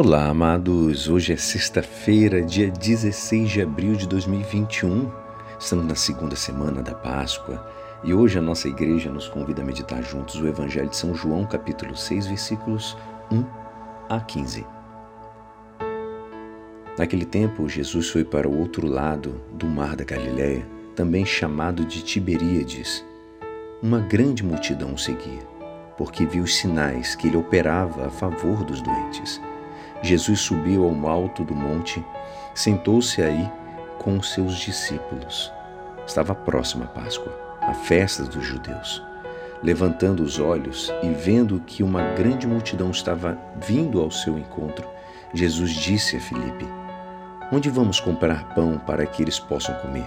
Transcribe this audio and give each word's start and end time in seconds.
Olá, 0.00 0.28
amados. 0.28 1.08
Hoje 1.08 1.32
é 1.32 1.36
sexta-feira, 1.36 2.40
dia 2.40 2.70
16 2.70 3.50
de 3.50 3.60
abril 3.60 3.96
de 3.96 4.06
2021. 4.06 5.10
Estamos 5.58 5.86
na 5.86 5.96
segunda 5.96 6.36
semana 6.36 6.80
da 6.80 6.94
Páscoa 6.94 7.68
e 8.04 8.14
hoje 8.14 8.38
a 8.38 8.40
nossa 8.40 8.68
igreja 8.68 9.10
nos 9.10 9.26
convida 9.26 9.60
a 9.60 9.64
meditar 9.64 10.00
juntos 10.04 10.36
o 10.36 10.46
Evangelho 10.46 10.88
de 10.88 10.96
São 10.96 11.16
João, 11.16 11.44
capítulo 11.44 11.96
6, 11.96 12.28
versículos 12.28 12.96
1 13.32 13.44
a 14.08 14.20
15. 14.20 14.64
Naquele 16.96 17.24
tempo, 17.24 17.68
Jesus 17.68 18.08
foi 18.08 18.22
para 18.22 18.48
o 18.48 18.56
outro 18.56 18.86
lado 18.86 19.42
do 19.52 19.66
mar 19.66 19.96
da 19.96 20.04
Galiléia, 20.04 20.64
também 20.94 21.26
chamado 21.26 21.84
de 21.84 22.04
Tiberíades. 22.04 23.04
Uma 23.82 23.98
grande 23.98 24.44
multidão 24.44 24.94
o 24.94 24.98
seguia, 24.98 25.42
porque 25.96 26.24
viu 26.24 26.44
os 26.44 26.56
sinais 26.56 27.16
que 27.16 27.26
ele 27.26 27.36
operava 27.36 28.06
a 28.06 28.10
favor 28.10 28.62
dos 28.62 28.80
doentes. 28.80 29.40
Jesus 30.02 30.40
subiu 30.40 30.84
ao 30.84 31.08
alto 31.08 31.44
do 31.44 31.54
monte, 31.54 32.04
sentou-se 32.54 33.22
aí 33.22 33.50
com 33.98 34.22
seus 34.22 34.56
discípulos. 34.56 35.52
Estava 36.06 36.34
próxima 36.34 36.84
a 36.84 36.88
Páscoa, 36.88 37.32
a 37.60 37.74
festa 37.74 38.22
dos 38.22 38.44
judeus. 38.44 39.02
Levantando 39.62 40.22
os 40.22 40.38
olhos 40.38 40.92
e 41.02 41.08
vendo 41.08 41.60
que 41.66 41.82
uma 41.82 42.02
grande 42.12 42.46
multidão 42.46 42.90
estava 42.90 43.36
vindo 43.56 44.00
ao 44.00 44.10
seu 44.10 44.38
encontro, 44.38 44.86
Jesus 45.34 45.72
disse 45.72 46.16
a 46.16 46.20
Filipe: 46.20 46.66
Onde 47.52 47.68
vamos 47.68 47.98
comprar 47.98 48.54
pão 48.54 48.78
para 48.78 49.04
que 49.04 49.22
eles 49.22 49.38
possam 49.38 49.74
comer? 49.76 50.06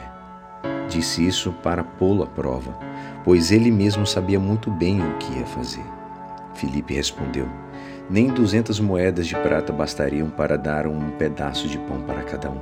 Disse 0.87 1.25
isso 1.25 1.51
para 1.51 1.83
pô-lo 1.83 2.23
à 2.23 2.27
prova, 2.27 2.77
pois 3.23 3.51
ele 3.51 3.69
mesmo 3.69 4.07
sabia 4.07 4.39
muito 4.39 4.71
bem 4.71 5.01
o 5.01 5.17
que 5.17 5.37
ia 5.37 5.45
fazer. 5.45 5.85
Filipe 6.53 6.93
respondeu: 6.93 7.47
nem 8.11 8.27
duzentas 8.27 8.77
moedas 8.77 9.25
de 9.25 9.35
prata 9.37 9.71
bastariam 9.71 10.29
para 10.29 10.57
dar 10.57 10.85
um 10.85 11.11
pedaço 11.11 11.65
de 11.69 11.77
pão 11.77 12.01
para 12.01 12.21
cada 12.23 12.49
um. 12.51 12.59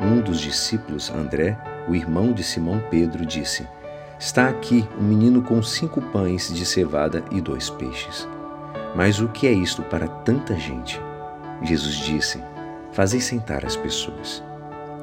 Um 0.00 0.18
dos 0.18 0.40
discípulos, 0.40 1.10
André, 1.10 1.58
o 1.86 1.94
irmão 1.94 2.32
de 2.32 2.42
Simão 2.42 2.82
Pedro, 2.90 3.26
disse: 3.26 3.68
Está 4.18 4.48
aqui 4.48 4.88
um 4.98 5.02
menino 5.02 5.42
com 5.42 5.62
cinco 5.62 6.00
pães 6.00 6.50
de 6.50 6.64
cevada 6.64 7.22
e 7.30 7.38
dois 7.38 7.68
peixes. 7.68 8.26
Mas 8.96 9.20
o 9.20 9.28
que 9.28 9.46
é 9.46 9.52
isto 9.52 9.82
para 9.82 10.08
tanta 10.08 10.58
gente? 10.58 10.98
Jesus 11.62 11.96
disse: 11.96 12.42
Fazei 12.92 13.20
sentar 13.20 13.66
as 13.66 13.76
pessoas. 13.76 14.42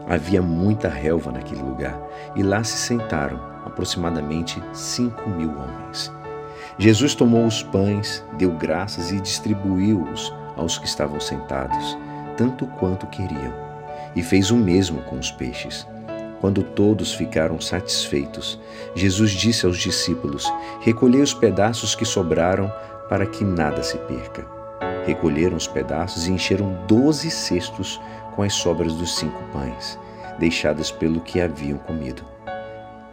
Havia 0.09 0.41
muita 0.41 0.89
relva 0.89 1.31
naquele 1.31 1.61
lugar, 1.61 2.01
e 2.35 2.41
lá 2.41 2.63
se 2.63 2.77
sentaram 2.77 3.39
aproximadamente 3.63 4.59
cinco 4.73 5.29
mil 5.29 5.51
homens. 5.51 6.11
Jesus 6.77 7.15
tomou 7.15 7.45
os 7.45 7.63
pães, 7.63 8.23
deu 8.37 8.51
graças 8.51 9.11
e 9.11 9.19
distribuiu-os 9.19 10.33
aos 10.55 10.77
que 10.77 10.85
estavam 10.85 11.19
sentados, 11.19 11.97
tanto 12.35 12.65
quanto 12.65 13.07
queriam, 13.07 13.53
e 14.15 14.21
fez 14.21 14.51
o 14.51 14.55
mesmo 14.55 15.01
com 15.03 15.17
os 15.17 15.31
peixes. 15.31 15.88
Quando 16.39 16.61
todos 16.61 17.13
ficaram 17.13 17.59
satisfeitos, 17.59 18.59
Jesus 18.93 19.31
disse 19.31 19.65
aos 19.65 19.77
discípulos: 19.77 20.51
Recolhei 20.81 21.21
os 21.21 21.33
pedaços 21.33 21.95
que 21.95 22.05
sobraram 22.05 22.71
para 23.09 23.25
que 23.25 23.43
nada 23.43 23.81
se 23.81 23.97
perca. 23.99 24.45
Recolheram 25.05 25.55
os 25.55 25.67
pedaços 25.67 26.27
e 26.27 26.31
encheram 26.31 26.77
doze 26.88 27.31
cestos 27.31 27.99
com 28.35 28.43
as 28.43 28.53
sobras 28.53 28.93
dos 28.93 29.15
cinco 29.15 29.41
pães, 29.51 29.97
deixadas 30.38 30.91
pelo 30.91 31.21
que 31.21 31.41
haviam 31.41 31.77
comido. 31.79 32.36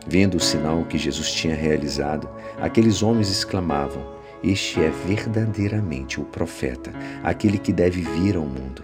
Vendo 0.06 0.36
o 0.36 0.40
sinal 0.40 0.84
que 0.84 0.98
Jesus 0.98 1.32
tinha 1.32 1.54
realizado, 1.54 2.28
aqueles 2.60 3.02
homens 3.02 3.30
exclamavam: 3.30 4.02
Este 4.42 4.80
é 4.80 4.90
verdadeiramente 4.90 6.20
o 6.20 6.24
profeta, 6.24 6.92
aquele 7.22 7.58
que 7.58 7.72
deve 7.72 8.02
vir 8.02 8.36
ao 8.36 8.44
mundo. 8.44 8.82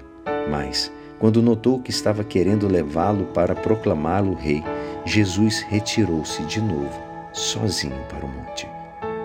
Mas, 0.51 0.91
quando 1.19 1.43
notou 1.43 1.81
que 1.81 1.91
estava 1.91 2.25
querendo 2.25 2.67
levá-lo 2.67 3.27
para 3.27 3.55
proclamá-lo 3.55 4.35
rei, 4.35 4.63
Jesus 5.05 5.61
retirou-se 5.69 6.43
de 6.45 6.61
novo, 6.61 6.99
sozinho 7.33 8.03
para 8.09 8.25
o 8.25 8.29
monte. 8.29 8.67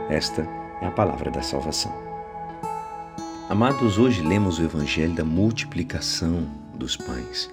Esta 0.10 0.42
é 0.82 0.88
a 0.88 0.92
palavra 0.92 1.32
da 1.32 1.42
salvação. 1.42 1.94
Amados, 3.50 3.98
hoje 3.98 4.22
lemos 4.22 4.60
o 4.60 4.64
evangelho 4.64 5.14
da 5.14 5.24
multiplicação 5.24 6.46
dos 6.74 6.98
pães. 6.98 7.50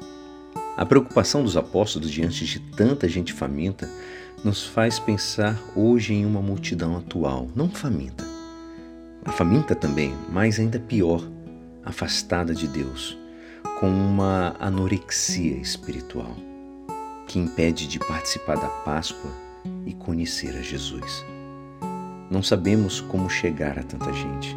A 0.76 0.86
preocupação 0.86 1.44
dos 1.44 1.56
apóstolos 1.56 2.10
diante 2.10 2.46
de 2.46 2.58
tanta 2.58 3.08
gente 3.08 3.32
faminta 3.32 3.88
nos 4.44 4.64
faz 4.64 4.98
pensar 4.98 5.60
hoje 5.76 6.14
em 6.14 6.26
uma 6.26 6.40
multidão 6.40 6.96
atual, 6.96 7.48
não 7.54 7.68
faminta. 7.68 8.24
A 9.24 9.30
faminta 9.30 9.74
também, 9.74 10.14
mas 10.30 10.58
ainda 10.58 10.80
pior, 10.80 11.22
afastada 11.84 12.54
de 12.54 12.66
Deus, 12.66 13.16
com 13.78 13.88
uma 13.88 14.54
anorexia 14.58 15.56
espiritual 15.56 16.36
que 17.26 17.38
impede 17.38 17.86
de 17.86 17.98
participar 17.98 18.56
da 18.56 18.68
Páscoa 18.68 19.30
e 19.86 19.94
conhecer 19.94 20.56
a 20.56 20.62
Jesus. 20.62 21.24
Não 22.30 22.42
sabemos 22.42 23.00
como 23.00 23.30
chegar 23.30 23.78
a 23.78 23.82
tanta 23.82 24.12
gente. 24.12 24.56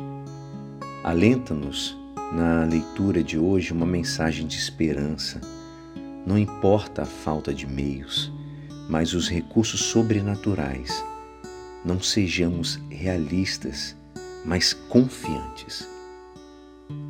Alenta-nos 1.04 1.96
na 2.34 2.66
leitura 2.66 3.24
de 3.24 3.38
hoje 3.38 3.72
uma 3.72 3.86
mensagem 3.86 4.48
de 4.48 4.58
esperança 4.58 5.40
não 6.26 6.38
importa 6.40 7.04
a 7.04 7.06
falta 7.06 7.54
de 7.54 7.68
meios, 7.68 8.32
mas 8.90 9.14
os 9.14 9.30
recursos 9.30 9.82
sobrenaturais. 9.82 11.04
Não 11.84 12.02
sejamos 12.02 12.80
realistas, 12.90 13.96
mas 14.44 14.74
confiantes. 14.74 15.88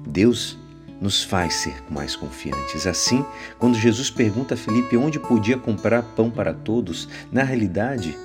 Deus 0.08 0.58
nos 1.02 1.24
faz 1.24 1.56
ser 1.56 1.75
mais 1.90 2.16
confiantes. 2.16 2.88
Assim, 2.88 3.25
quando 3.59 3.78
Jesus 3.78 4.09
pergunta 4.09 4.53
a 4.53 4.58
Felipe 4.58 4.97
onde 4.97 5.19
podia 5.19 5.58
comprar 5.58 6.03
pão 6.16 6.30
para 6.30 6.53
todos, 6.53 7.08
na 7.31 7.44
realidade, 7.44 8.18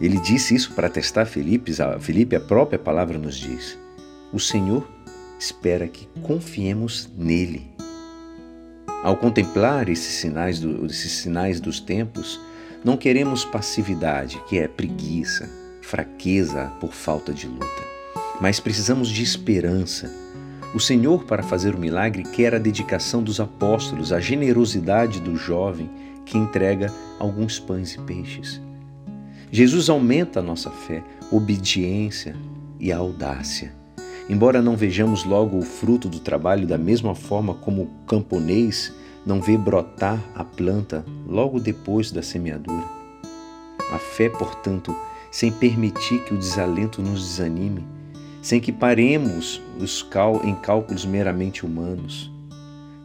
ele 0.00 0.18
disse 0.18 0.54
isso 0.54 0.72
para 0.72 0.90
testar 0.90 1.24
Felipe, 1.24 1.72
a 1.80 1.98
Felipe 1.98 2.36
a 2.36 2.40
própria 2.40 2.78
palavra 2.78 3.18
nos 3.18 3.36
diz. 3.36 3.78
O 4.32 4.40
Senhor 4.40 4.86
espera 5.38 5.88
que 5.88 6.06
confiemos 6.22 7.08
nele 7.16 7.74
ao 9.04 9.18
contemplar 9.18 9.90
esses 9.90 10.14
sinais, 10.14 10.58
do, 10.58 10.86
esses 10.86 11.12
sinais 11.12 11.60
dos 11.60 11.78
tempos, 11.78 12.40
não 12.84 12.98
queremos 12.98 13.46
passividade, 13.46 14.38
que 14.46 14.58
é 14.58 14.68
preguiça, 14.68 15.48
fraqueza 15.80 16.70
por 16.78 16.92
falta 16.92 17.32
de 17.32 17.46
luta, 17.48 17.82
mas 18.40 18.60
precisamos 18.60 19.08
de 19.08 19.22
esperança. 19.22 20.12
O 20.74 20.80
Senhor, 20.80 21.24
para 21.24 21.42
fazer 21.42 21.74
o 21.74 21.78
milagre, 21.78 22.24
quer 22.24 22.54
a 22.54 22.58
dedicação 22.58 23.22
dos 23.22 23.40
apóstolos, 23.40 24.12
a 24.12 24.20
generosidade 24.20 25.18
do 25.18 25.34
jovem 25.34 25.88
que 26.26 26.36
entrega 26.36 26.92
alguns 27.18 27.58
pães 27.58 27.94
e 27.94 28.00
peixes. 28.00 28.60
Jesus 29.50 29.88
aumenta 29.88 30.40
a 30.40 30.42
nossa 30.42 30.70
fé, 30.70 31.02
obediência 31.30 32.36
e 32.78 32.92
audácia. 32.92 33.72
Embora 34.28 34.60
não 34.60 34.76
vejamos 34.76 35.24
logo 35.24 35.56
o 35.56 35.62
fruto 35.62 36.08
do 36.08 36.18
trabalho 36.18 36.66
da 36.66 36.76
mesma 36.76 37.14
forma 37.14 37.54
como 37.54 37.82
o 37.82 37.90
camponês 38.06 38.92
não 39.24 39.40
vê 39.40 39.56
brotar 39.56 40.22
a 40.34 40.44
planta 40.44 41.04
logo 41.26 41.58
depois 41.58 42.10
da 42.10 42.22
semeadura. 42.22 42.84
A 43.92 43.98
fé, 43.98 44.28
portanto, 44.28 44.94
sem 45.30 45.50
permitir 45.50 46.24
que 46.24 46.34
o 46.34 46.38
desalento 46.38 47.02
nos 47.02 47.20
desanime, 47.20 47.86
sem 48.42 48.60
que 48.60 48.72
paremos 48.72 49.60
em 50.44 50.54
cálculos 50.54 51.04
meramente 51.04 51.64
humanos. 51.64 52.30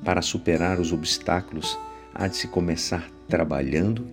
Para 0.04 0.22
superar 0.22 0.80
os 0.80 0.92
obstáculos, 0.92 1.78
há 2.14 2.28
de 2.28 2.38
se 2.38 2.48
começar 2.48 3.10
trabalhando, 3.28 4.06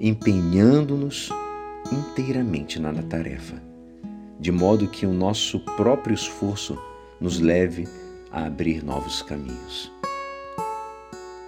empenhando-nos 0.00 1.30
inteiramente 1.92 2.78
na 2.78 2.92
tarefa 3.02 3.68
de 4.38 4.52
modo 4.52 4.86
que 4.86 5.04
o 5.04 5.12
nosso 5.12 5.58
próprio 5.60 6.14
esforço 6.14 6.78
nos 7.20 7.40
leve 7.40 7.88
a 8.30 8.44
abrir 8.44 8.84
novos 8.84 9.22
caminhos. 9.22 9.97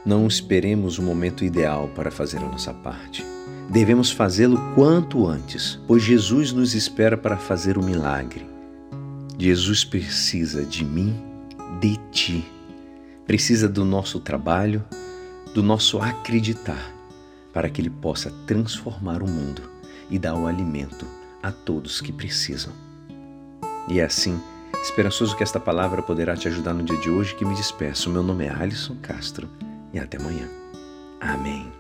Não 0.05 0.27
esperemos 0.27 0.99
o 0.99 1.03
momento 1.03 1.45
ideal 1.45 1.89
para 1.95 2.11
fazer 2.11 2.39
a 2.39 2.49
nossa 2.49 2.73
parte. 2.73 3.23
Devemos 3.69 4.11
fazê-lo 4.11 4.59
quanto 4.75 5.27
antes, 5.27 5.79
pois 5.87 6.03
Jesus 6.03 6.53
nos 6.53 6.75
espera 6.75 7.19
para 7.19 7.37
fazer 7.37 7.77
o 7.77 7.85
milagre. 7.85 8.49
Jesus 9.39 9.85
precisa 9.85 10.65
de 10.65 10.87
mim, 10.87 11.15
de 11.81 11.99
ti. 12.11 12.51
Precisa 13.27 13.69
do 13.69 13.85
nosso 13.85 14.21
trabalho, 14.21 14.83
do 15.55 15.63
nosso 15.63 16.01
acreditar, 16.01 16.95
para 17.53 17.69
que 17.69 17.83
ele 17.83 17.91
possa 17.91 18.33
transformar 18.47 19.23
o 19.23 19.29
mundo 19.29 19.63
e 20.11 20.19
dar 20.19 20.35
o 20.35 20.47
alimento 20.47 21.07
a 21.43 21.53
todos 21.53 22.01
que 22.01 22.11
precisam. 22.11 22.73
E 23.87 24.01
é 24.01 24.05
assim, 24.05 24.41
esperançoso 24.83 25.37
que 25.37 25.43
esta 25.43 25.61
palavra 25.61 26.03
poderá 26.03 26.35
te 26.37 26.49
ajudar 26.49 26.73
no 26.73 26.83
dia 26.83 26.97
de 26.97 27.11
hoje 27.11 27.35
que 27.35 27.45
me 27.45 27.55
despeço. 27.55 28.09
Meu 28.09 28.23
nome 28.23 28.47
é 28.47 28.51
Alisson 28.51 28.97
Castro 29.03 29.47
e 29.93 29.99
até 29.99 30.19
amanhã. 30.19 30.49
Amém. 31.21 31.71